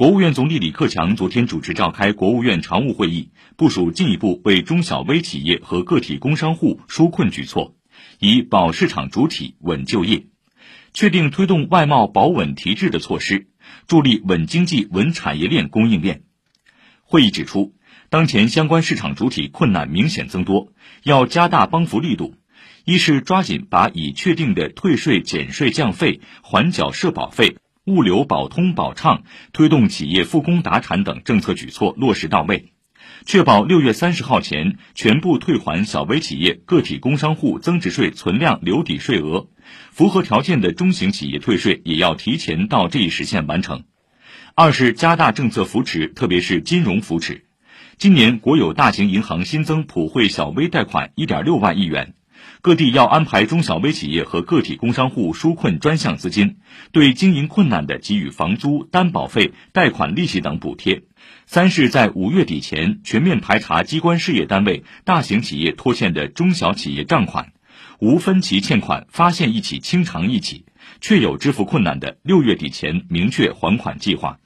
[0.00, 7.74] 国务院总理李克强昨天主持召开国务院常务会议，部署进一步为中小微企业和个体工商户纾困举措，
[8.18, 10.24] 以保市场主体、稳就业，
[10.94, 13.48] 确定推动外贸保稳提质的措施，
[13.86, 16.22] 助力稳经济、稳产业链供应链。
[17.02, 17.74] 会议指出，
[18.08, 20.72] 当前相关市场主体困难明显增多，
[21.02, 22.36] 要加大帮扶力度。
[22.86, 27.58] 一是抓紧把已确定的退税、减税、降费、缓缴社保费。
[27.90, 32.72] 物流保通保畅，推动企业复工达产等政策举措落实到位，
[33.26, 39.48] 确保六月三十号前全部退还小微企业、个体工商户增值税存量留抵税额。
[39.90, 43.82] 符合条件的中型企业退税也要提前到这一时限完成。
[44.54, 47.46] 二是加大政策扶持，特别是金融扶持。
[47.98, 52.14] 今年国有大型银行新增普惠小微贷款一点六万亿元。
[52.62, 56.58] 各地要安排中小微企业和个体工商户纾困专项资金，
[56.92, 61.04] 对经营困难的给予房租、担保费、贷款利息等补贴。
[61.46, 67.52] 三是，在五月底前全面排查机关事业单位、大型企业拖欠的中小企业账款，
[67.98, 70.66] 无分期欠款发现一起清偿一起，
[71.00, 74.38] 确有支付困难的，六月底前明确还款计划。